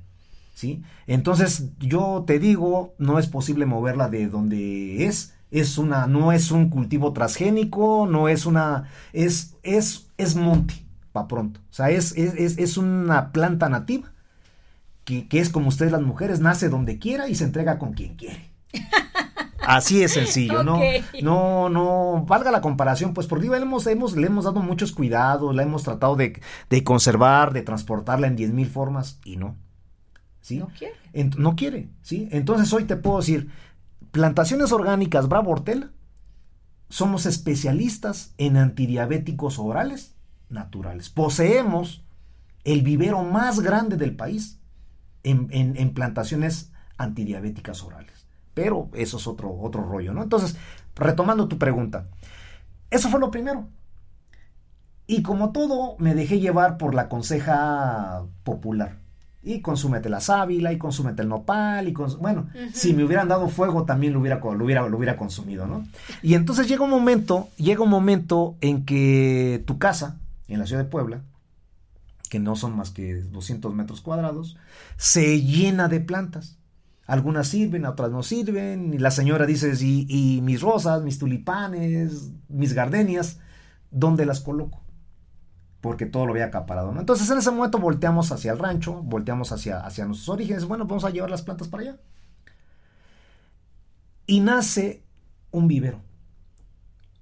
[0.53, 0.83] ¿sí?
[1.07, 5.33] Entonces, yo te digo, no es posible moverla de donde es.
[5.51, 10.75] Es una, no es un cultivo transgénico, no es una, es, es, es monte,
[11.11, 11.59] para pronto.
[11.69, 14.11] O sea, es, es, es una planta nativa,
[15.03, 18.15] que, que, es como ustedes las mujeres, nace donde quiera y se entrega con quien
[18.15, 18.51] quiere.
[19.61, 20.79] Así es sencillo, ¿no?
[21.21, 24.91] No, no, valga la comparación, pues por digo, le hemos, hemos, le hemos dado muchos
[24.91, 29.55] cuidados, la hemos tratado de, de conservar, de transportarla en diez mil formas, y no.
[30.57, 30.95] No quiere.
[31.37, 32.27] no quiere, ¿sí?
[32.31, 33.49] Entonces hoy te puedo decir,
[34.11, 35.91] plantaciones orgánicas Bravo Hortela,
[36.89, 40.15] somos especialistas en antidiabéticos orales
[40.49, 41.09] naturales.
[41.09, 42.03] Poseemos
[42.63, 44.59] el vivero más grande del país
[45.23, 48.25] en, plantaciones antidiabéticas orales.
[48.53, 50.23] Pero eso es otro, otro rollo, ¿no?
[50.23, 50.57] Entonces,
[50.95, 52.07] retomando tu pregunta,
[52.89, 53.69] eso fue lo primero.
[55.07, 58.97] Y como todo, me dejé llevar por la conseja popular
[59.41, 63.85] y consúmete la sábila y consúmete el nopal y bueno, si me hubieran dado fuego
[63.85, 65.87] también lo hubiera, lo hubiera, lo hubiera consumido, ¿no?
[66.21, 70.83] Y entonces llega un momento, llega un momento en que tu casa, en la ciudad
[70.83, 71.21] de Puebla,
[72.29, 74.57] que no son más que 200 metros cuadrados,
[74.97, 76.57] se llena de plantas.
[77.07, 82.29] Algunas sirven, otras no sirven, y la señora dice, y, y mis rosas, mis tulipanes,
[82.49, 83.39] mis gardenias,
[83.89, 84.83] ¿dónde las coloco?
[85.81, 86.91] Porque todo lo había acaparado.
[86.91, 86.99] ¿no?
[86.99, 91.05] Entonces en ese momento volteamos hacia el rancho, volteamos hacia, hacia nuestros orígenes, bueno, vamos
[91.05, 91.97] a llevar las plantas para allá.
[94.25, 95.01] Y nace
[95.51, 96.01] un vivero.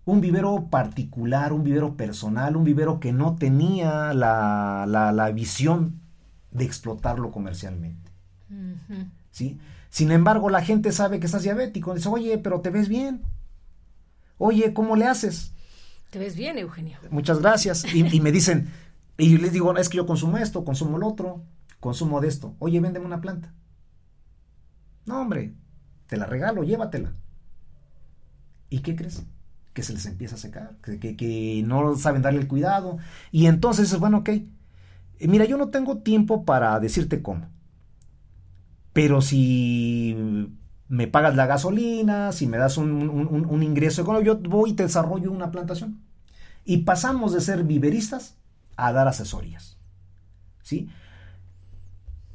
[0.06, 6.00] Un vivero particular, un vivero personal, un vivero que no tenía la, la, visión
[6.52, 8.12] de explotarlo comercialmente.
[9.32, 9.60] ¿Sí?
[9.90, 11.94] Sin embargo, la gente sabe que estás diabético.
[11.94, 13.22] Dice, oye, pero te ves bien.
[14.38, 15.54] Oye, ¿cómo le haces?
[16.10, 16.98] Te ves bien, Eugenio.
[17.10, 17.86] Muchas gracias.
[17.94, 18.70] Y, me dicen,
[19.18, 21.44] y les digo, es que yo consumo esto, consumo el otro,
[21.80, 22.56] consumo de esto.
[22.60, 23.54] Oye, véndeme una planta.
[25.06, 25.54] No, hombre,
[26.08, 27.14] te la regalo, llévatela.
[28.70, 29.26] ¿Y qué crees?
[29.74, 32.98] Que se les empieza a secar, que, que, no saben darle el cuidado.
[33.32, 34.30] Y entonces, bueno, ok.
[35.20, 37.50] Mira, yo no tengo tiempo para decirte cómo.
[38.94, 40.50] Pero si
[40.90, 44.84] me pagas la gasolina, si me das un, un, ingreso económico, yo voy y te
[44.84, 46.02] desarrollo una plantación.
[46.64, 48.36] Y pasamos de ser viveristas
[48.76, 49.78] a dar asesorías.
[50.64, 50.90] ¿Sí?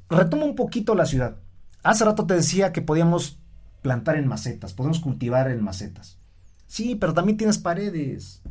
[0.09, 1.37] Retomo un poquito la ciudad.
[1.83, 3.39] Hace rato te decía que podíamos
[3.81, 6.19] plantar en macetas, podemos cultivar en macetas.
[6.67, 8.43] Sí, pero también tienes paredes.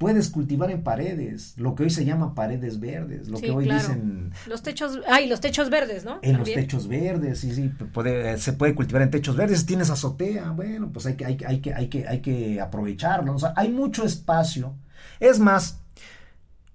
[0.00, 4.32] Puedes cultivar en paredes, lo que hoy se llama paredes verdes, lo que hoy dicen...
[4.46, 6.20] Los techos, ay, los techos verdes, ¿no?
[6.22, 9.66] En los techos verdes, sí, sí, puede, se puede cultivar en techos verdes.
[9.66, 13.34] Tienes azotea, bueno, pues hay que, hay, hay que, hay que, hay que aprovecharlo.
[13.34, 14.74] O sea, hay mucho espacio.
[15.20, 15.80] Es más,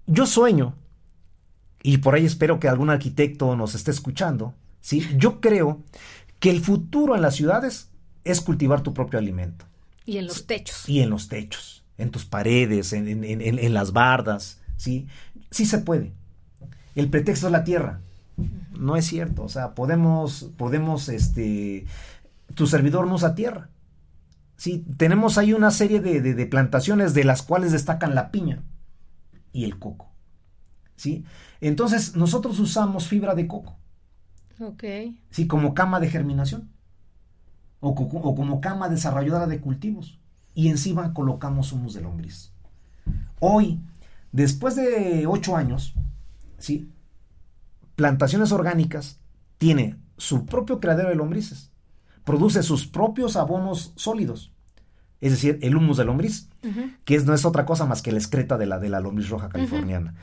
[0.06, 0.76] yo sueño,
[1.82, 5.04] y por ahí espero que algún arquitecto nos esté escuchando, ¿sí?
[5.16, 5.82] Yo creo
[6.38, 7.88] que el futuro en las ciudades
[8.22, 9.64] es cultivar tu propio alimento.
[10.04, 10.88] Y en los techos.
[10.88, 15.06] Y en los techos en tus paredes, en, las bardas, ¿sí?
[15.50, 16.12] Sí se puede.
[16.94, 18.00] El pretexto es la tierra.
[18.78, 21.86] No es cierto, o sea, podemos, podemos, este,
[22.54, 23.70] tu servidor no usa tierra.
[24.56, 28.62] Sí, tenemos ahí una serie de, plantaciones de las cuales destacan la piña
[29.52, 30.10] y el coco.
[30.96, 31.24] ¿Sí?
[31.60, 33.76] Entonces, nosotros usamos fibra de coco.
[34.60, 34.84] Ok.
[35.30, 36.70] Sí, como cama de germinación.
[37.80, 40.18] O, o como cama desarrolladora de cultivos
[40.56, 42.50] y encima colocamos humus de lombriz.
[43.40, 43.78] Hoy,
[44.32, 45.94] después de ocho años,
[46.56, 46.90] ¿sí?
[47.94, 49.20] Plantaciones Orgánicas
[49.58, 51.70] tiene su propio criadero de lombrices,
[52.24, 54.50] produce sus propios abonos sólidos,
[55.20, 56.48] es decir, el humus de lombriz,
[57.04, 59.50] que no es otra cosa más que la excreta de la, de la lombriz roja
[59.50, 60.14] californiana.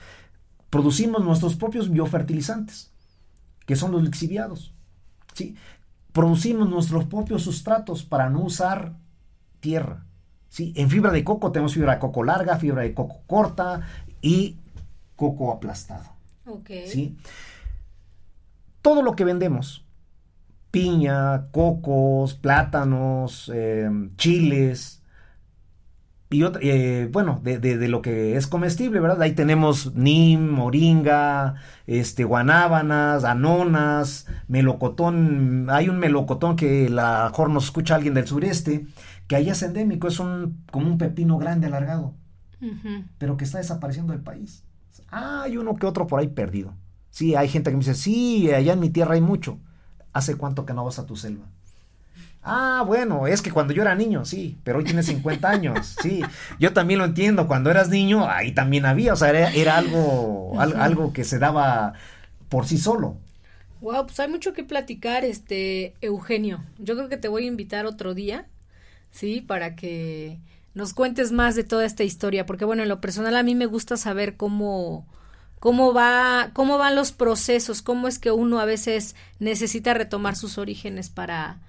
[0.72, 2.92] Producimos nuestros propios biofertilizantes,
[3.68, 4.74] que son los lixiviados.
[5.36, 5.56] ¿sí?
[6.12, 8.98] Producimos nuestros propios sustratos para no usar
[9.60, 10.06] tierra.
[10.54, 10.72] ¿Sí?
[10.76, 13.82] En fibra de coco tenemos fibra de coco larga, fibra de coco corta
[14.22, 14.60] y
[15.16, 16.06] coco aplastado.
[16.86, 17.18] ¿sí?
[18.84, 19.84] Todo lo que vendemos,
[20.70, 25.04] piña, cocos, plátanos, em, chiles,
[26.34, 29.22] y eh, bueno, de, lo que es comestible, ¿verdad?
[29.22, 35.68] Ahí tenemos nim, moringa, este, guanábanas, anonas, melocotón.
[35.70, 38.88] Hay un melocotón que la mejor nos escucha alguien del sureste,
[39.28, 42.14] que allá es endémico, es un, como un pepino grande alargado,
[43.18, 44.64] pero que está desapareciendo del país.
[45.10, 46.74] Ah, hay uno que otro por ahí perdido.
[47.10, 49.60] Sí, hay gente que me dice, sí, allá en mi tierra hay mucho.
[50.14, 51.46] ¿Hace cuánto que no vas a tu selva?
[52.42, 56.22] Ah, bueno, es que cuando yo era niño, sí, pero hoy tienes 50 años, sí.
[56.60, 61.14] Yo también lo entiendo, cuando eras niño, ahí también había, o sea, era, algo, algo
[61.14, 61.94] que se daba
[62.50, 63.18] por sí solo.
[63.80, 66.64] Wow, pues hay mucho que platicar, este, Eugenio.
[66.80, 68.48] Yo creo que te voy a invitar otro día
[69.14, 69.40] ¿sí?
[69.42, 70.40] Para que
[70.74, 73.68] nos cuentes más de toda esta historia, porque bueno, en lo personal a mí me
[73.68, 75.08] gusta saber cómo
[75.60, 80.58] cómo va cómo van los procesos, cómo es que uno a veces necesita retomar sus
[80.58, 81.62] orígenes para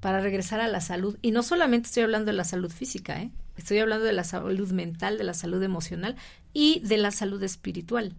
[0.00, 3.30] para regresar a la salud y no solamente estoy hablando de la salud física, ¿eh?
[3.56, 6.16] Estoy hablando de la salud mental, de la salud emocional
[6.52, 8.14] y de la salud espiritual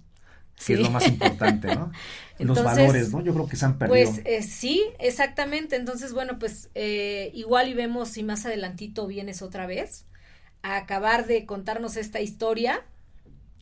[0.66, 1.92] que es lo más importante, ¿no?
[2.40, 3.22] Los valores, ¿no?
[3.22, 4.12] Yo creo que se han perdido.
[4.12, 5.76] Pues eh, sí, exactamente.
[5.76, 10.06] Entonces, bueno, pues eh, igual y vemos si más adelantito vienes otra vez
[10.64, 12.82] a acabar de contarnos esta historia.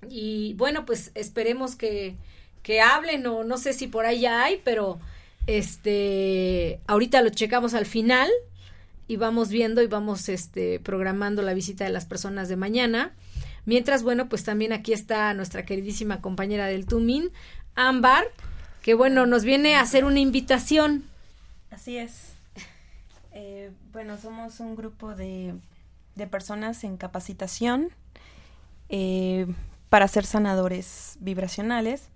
[0.09, 2.15] Y bueno, pues esperemos que,
[2.63, 4.99] que hablen o no sé si por ahí ya hay, pero
[5.45, 8.29] este, ahorita lo checamos al final
[9.07, 13.13] y vamos viendo y vamos este, programando la visita de las personas de mañana.
[13.65, 17.32] Mientras, bueno, pues también aquí está nuestra queridísima compañera del Tumín,
[17.76, 18.26] Ámbar,
[18.82, 21.04] que bueno, nos viene a hacer una invitación.
[21.72, 22.34] Así es.
[23.32, 25.54] Eh, bueno, somos un grupo de,
[26.15, 27.89] de personas en capacitación
[28.89, 29.45] eh,
[29.89, 32.10] para ser sanadores vibracionales.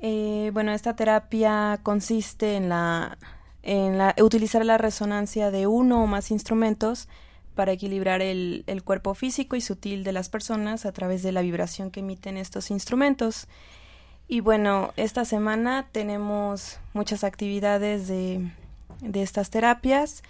[0.00, 3.18] Eh, bueno, esta terapia consiste en la
[3.64, 7.08] en la, utilizar la resonancia de uno o más instrumentos
[7.54, 11.90] para equilibrar el, cuerpo físico y sutil de las personas a través de la vibración
[11.90, 13.46] que emiten estos instrumentos.
[14.28, 18.50] Y bueno, esta semana tenemos muchas actividades de,
[19.14, 20.22] estas terapias.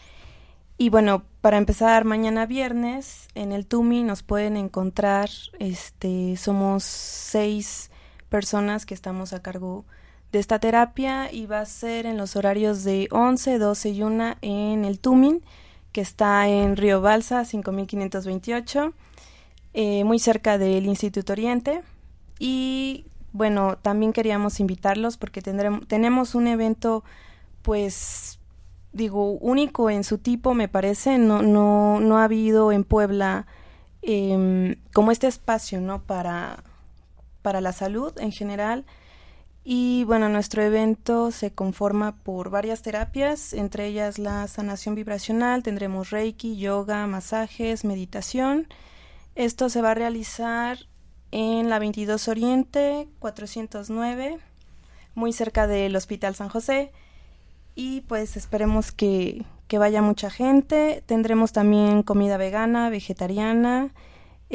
[0.76, 7.90] Y bueno, para empezar, mañana viernes en el TUMI nos pueden encontrar, este, somos seis
[8.28, 9.84] personas que estamos a cargo
[10.32, 14.34] de esta terapia y va a ser en los horarios de 11, 12 y 1
[14.42, 15.42] en el TUMIN
[15.94, 18.92] que está en Río Balsa, 5528,
[19.74, 21.82] eh, muy cerca del Instituto Oriente.
[22.40, 27.04] Y bueno, también queríamos invitarlos porque tendremos, tenemos un evento,
[27.62, 28.40] pues,
[28.92, 31.16] digo, único en su tipo, me parece.
[31.18, 33.46] No, no, no ha habido en Puebla
[34.02, 36.02] em, como este espacio, ¿no?
[36.02, 36.64] Para,
[37.40, 38.84] para la salud en general.
[39.66, 46.10] Y bueno, nuestro evento se conforma por varias terapias, entre ellas la sanación vibracional, tendremos
[46.10, 48.68] reiki, yoga, masajes, meditación.
[49.34, 50.80] Esto se va a realizar
[51.30, 54.38] en la 22 Oriente 409,
[55.14, 56.92] muy cerca del Hospital San José.
[57.74, 61.02] Y pues esperemos que, que vaya mucha gente.
[61.06, 63.94] Tendremos también comida vegana, vegetariana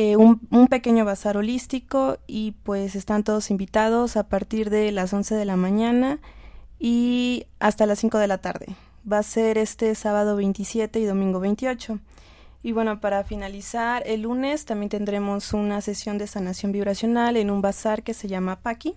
[0.01, 5.35] eh, un, pequeño bazar holístico y pues están todos invitados a partir de las 11
[5.35, 6.19] de la mañana
[6.79, 8.67] y hasta las 5 de la tarde.
[9.11, 11.99] Va a ser este sábado 27 y domingo 28.
[12.63, 17.61] Y bueno, para finalizar, el lunes también tendremos una sesión de sanación vibracional en un
[17.61, 18.95] bazar que se llama Paqui.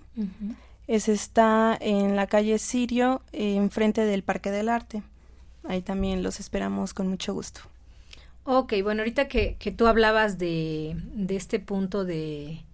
[0.87, 5.03] Ese está en la calle Sirio, enfrente del Parque del Arte.
[5.65, 7.72] Ahí también los esperamos con mucho gusto.
[8.44, 12.64] Ok, bueno, ahorita que, que tú hablabas de, de este punto de...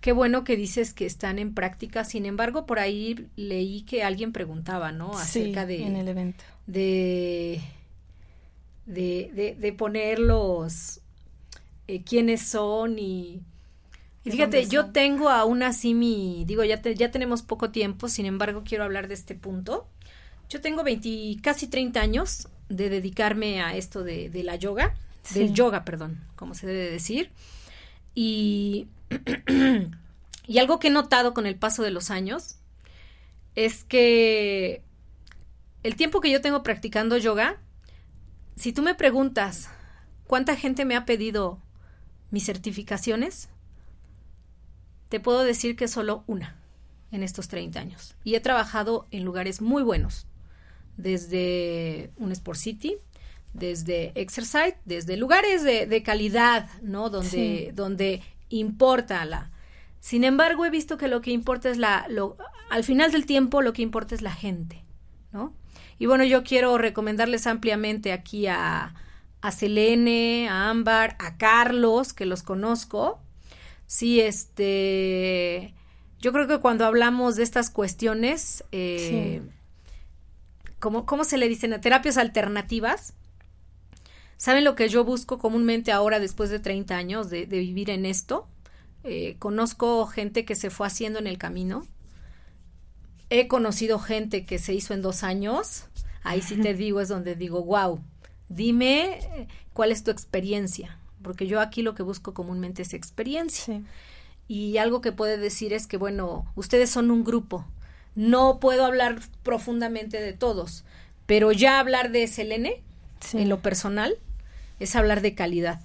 [0.00, 4.32] Qué bueno que dices que están en práctica, sin embargo, por ahí leí que alguien
[4.32, 5.16] preguntaba, ¿no?
[5.16, 5.82] Acerca de...
[5.82, 6.44] en el evento.
[6.66, 7.60] De,
[8.86, 11.00] de, de, ponerlos,
[11.88, 13.40] eh, quiénes son y...
[14.26, 18.62] Y fíjate, yo tengo aún así mi, digo, ya, ya tenemos poco tiempo, sin embargo,
[18.64, 19.86] quiero hablar de este punto.
[20.48, 24.94] Yo tengo 20, casi 30 años de dedicarme a esto de, de la yoga,
[25.32, 27.30] del yoga, perdón, como se debe decir.
[28.14, 28.88] Y,
[30.46, 32.56] y algo que he notado con el paso de los años
[33.54, 34.82] es que
[35.82, 37.58] el tiempo que yo tengo practicando yoga,
[38.56, 39.68] si tú me preguntas
[40.26, 41.58] cuánta gente me ha pedido
[42.30, 43.48] mis certificaciones,
[45.08, 46.56] te puedo decir que solo una
[47.12, 48.16] en estos 30 años.
[48.24, 50.26] Y he trabajado en lugares muy buenos
[50.96, 52.96] desde un Sport City,
[53.52, 57.10] desde Exercise, desde lugares de, calidad, ¿no?
[57.10, 59.50] Donde, donde importa la.
[60.00, 62.06] Sin embargo, he visto que lo que importa es la.
[62.08, 62.36] Lo,
[62.70, 64.84] al final del tiempo, lo que importa es la gente,
[65.32, 65.54] ¿no?
[65.98, 68.94] Y bueno, yo quiero recomendarles ampliamente aquí a,
[69.40, 73.20] a Selene, a Ámbar, a Carlos, que los conozco.
[73.86, 75.74] Sí, este.
[76.18, 79.42] Yo creo que cuando hablamos de estas cuestiones, eh,
[80.84, 81.80] ¿cómo, se le dicen?
[81.80, 83.14] Terapias alternativas.
[84.36, 88.46] ¿Saben lo que yo busco comúnmente ahora después de 30 años de, vivir en esto?
[89.02, 91.86] Eh, conozco gente que se fue haciendo en el camino.
[93.30, 95.84] He conocido gente que se hizo en dos años.
[96.22, 98.00] Ahí sí te digo, es donde digo, wow,
[98.48, 100.98] dime eh, cuál es tu experiencia.
[101.22, 103.82] Porque yo aquí lo que busco comúnmente es experiencia.
[104.46, 107.64] Y algo que puede decir es que, bueno, ustedes son un grupo
[108.14, 110.84] no puedo hablar profundamente de todos,
[111.26, 112.82] pero ya hablar de Selene
[113.32, 114.16] en lo personal
[114.78, 115.80] es hablar de calidad.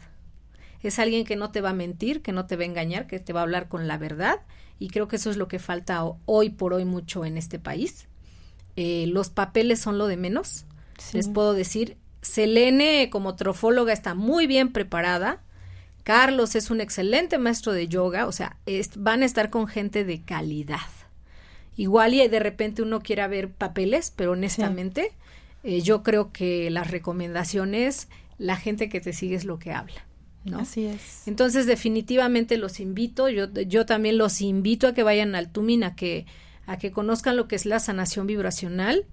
[0.82, 3.20] Es alguien que no te va a mentir, que no te va a engañar, que
[3.20, 4.42] te va a hablar con la verdad
[4.80, 8.08] y creo que eso es lo que falta hoy por hoy mucho en este país.
[8.76, 10.66] Eh, los papeles son lo de menos.
[11.14, 15.42] Les puedo decir, Selene como trofóloga está muy bien preparada.
[16.04, 18.58] Carlos es un excelente maestro de yoga, o sea,
[18.98, 20.80] van a estar con gente de calidad.
[21.80, 25.14] Igual y de repente uno quiera ver papeles, pero honestamente
[25.64, 30.06] eh, yo creo que las recomendaciones, la gente que te sigue es lo que habla.
[30.44, 30.60] ¿no?
[30.60, 31.26] Así es.
[31.26, 35.96] Entonces, definitivamente los invito, yo, yo también los invito a que vayan al Tumin, a
[35.96, 36.26] que,
[36.66, 39.06] a que conozcan lo que es la sanación vibracional.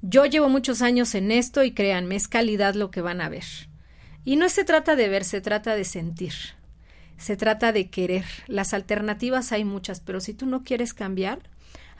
[0.00, 3.44] Yo llevo muchos años en esto y créanme, es calidad lo que van a ver.
[4.24, 6.32] Y no se trata de ver, se trata de sentir.
[7.18, 8.24] Se trata de querer.
[8.46, 11.49] Las alternativas hay muchas, pero si tú no quieres cambiar,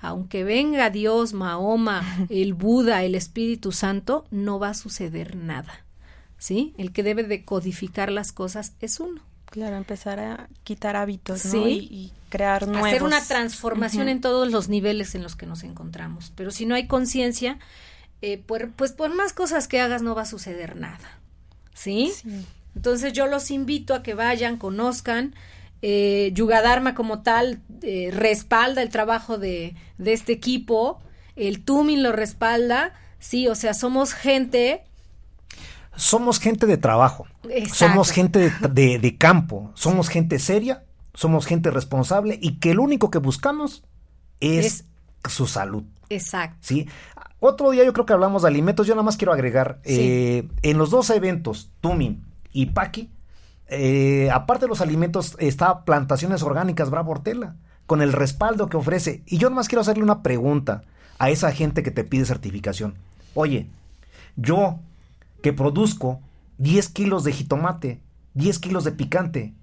[0.01, 5.85] aunque venga Dios, Mahoma, el Buda, el Espíritu Santo, no va a suceder nada.
[6.39, 6.75] ¿Sí?
[6.79, 9.21] El que debe de codificar las cosas es uno.
[9.45, 11.69] Claro, empezar a quitar hábitos ¿no?
[11.69, 12.89] y, crear nuevos.
[12.89, 16.33] Hacer una transformación en todos los niveles en los que nos encontramos.
[16.37, 17.59] Pero si no hay conciencia,
[18.23, 18.43] eh,
[18.77, 21.19] pues por más cosas que hagas no va a suceder nada.
[21.75, 22.13] ¿Sí?
[22.15, 22.47] sí.
[22.77, 25.35] Entonces yo los invito a que vayan, conozcan,
[25.83, 31.01] eh, Yugadharma como tal eh, respalda el trabajo de, de, este equipo,
[31.37, 34.85] el Tumin lo respalda, sí, o sea, somos gente...
[35.97, 37.27] Somos gente de trabajo,
[37.73, 43.11] somos gente de, de, campo, somos gente seria, somos gente responsable y que lo único
[43.11, 43.83] que buscamos
[44.41, 44.85] es,
[45.29, 45.85] su salud.
[46.09, 46.59] Exacto.
[46.61, 46.89] ¿sí?
[47.41, 50.79] Otro día yo creo que hablamos de alimentos, yo nada más quiero agregar, eh, en
[50.79, 53.11] los dos eventos, Tumin y Paki,
[53.71, 57.57] eh, aparte de los alimentos, está Plantaciones Orgánicas Bravo Hortela,
[57.87, 59.23] con el respaldo que ofrece.
[59.27, 60.83] Y yo nomás quiero hacerle una pregunta
[61.19, 62.95] a esa gente que te pide certificación.
[63.35, 63.69] Oye,
[64.37, 64.79] yo
[65.43, 66.21] que produzco
[66.59, 68.01] 10 kilos de jitomate,
[68.35, 69.55] 10 kilos de picante,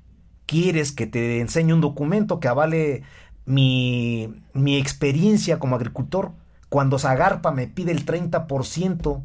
[0.46, 3.04] ¿quieres que te enseñe un documento que avale
[3.46, 6.32] mi, mi experiencia como agricultor
[6.70, 9.22] cuando Zagarpa me pide el 30%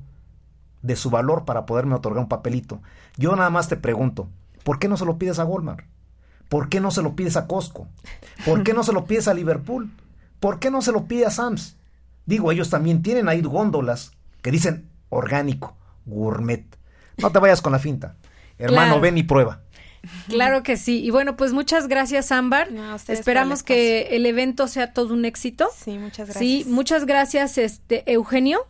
[0.83, 2.81] de su valor para poderme otorgar un papelito.
[3.17, 4.29] Yo nada más te pregunto,
[4.65, 5.85] ¿por qué no se lo pides a Walmart?
[6.49, 7.89] ¿Por qué no se lo pides a Costco?
[8.45, 9.91] ¿Por qué no se lo pides a Liverpool?
[10.41, 11.77] ¿Por qué no se lo pides a Sams?
[12.27, 16.65] Digo, ellos también tienen ahí góndolas que dicen orgánico, gourmet.
[17.17, 18.17] No te vayas con la finta.
[18.59, 19.01] Hermano, Claro.
[19.01, 19.63] ven y prueba.
[20.29, 21.03] Claro que sí.
[21.03, 22.73] Y bueno, pues muchas gracias, Ámbar.
[22.73, 25.69] No, Esperamos que el evento sea todo un éxito.
[25.77, 26.39] Sí, muchas gracias.
[26.39, 28.67] Sí, muchas gracias, este Eugenio.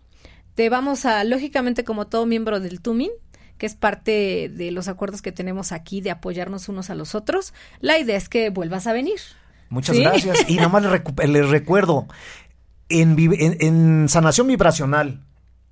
[0.55, 3.11] Te vamos a, lógicamente, como todo miembro del TUMIN,
[3.63, 7.55] que es parte de los acuerdos que tenemos aquí de apoyarnos unos a los otros.
[7.79, 9.21] La idea es que vuelvas a venir.
[9.69, 10.03] Muchas Sí.
[10.03, 10.51] gracias.
[10.51, 12.09] Y les, recu- les recuerdo,
[12.89, 15.21] en, en- en sanación vibracional,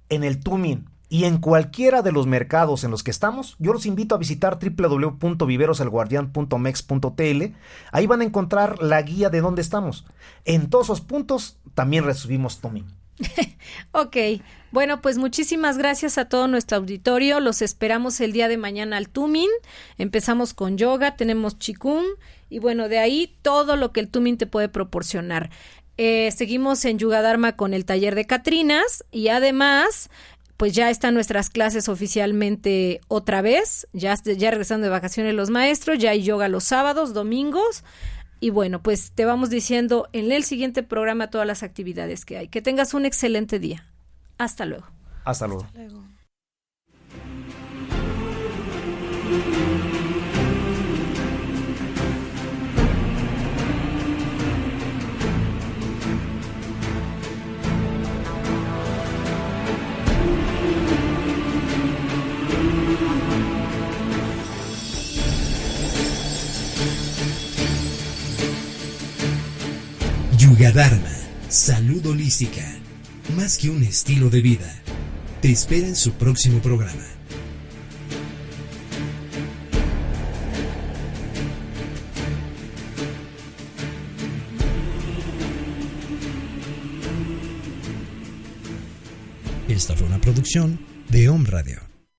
[0.08, 3.86] en el Tumin y en cualquiera de los mercados en los que estamos, yo los
[3.86, 7.54] invito a visitar www.viveroselguardian.mex.tl.
[7.90, 10.06] Ahí van a encontrar la guía de dónde estamos.
[10.44, 12.86] En todos esos puntos también recibimos Tumin.
[13.92, 14.16] Ok,
[14.72, 17.40] bueno, pues muchísimas gracias a todo nuestro auditorio.
[17.40, 19.50] Los esperamos el día de mañana al Tumin.
[19.98, 22.04] Empezamos con yoga, tenemos chikung
[22.48, 25.50] y bueno, de ahí todo lo que el Tumin te puede proporcionar.
[25.96, 30.08] Eh, seguimos en Yuga Dharma con el taller de Catrinas y además
[30.56, 35.98] pues ya están nuestras clases oficialmente otra vez, ya, ya regresando de vacaciones los maestros,
[35.98, 37.82] ya hay yoga los sábados, domingos,
[38.40, 42.48] y bueno, pues te vamos diciendo en el siguiente programa todas las actividades que hay.
[42.48, 43.89] Que tengas un excelente día.
[44.40, 44.86] Hasta luego.
[45.22, 45.66] Hasta luego.
[45.74, 46.02] Luego.
[70.38, 71.10] Yuga Dharma,
[71.50, 72.62] salud holística,
[73.30, 74.82] más que un estilo de vida.
[75.40, 77.04] Te espera en su próximo programa.
[89.68, 90.78] Esta fue una producción
[91.08, 91.89] de Home Radio.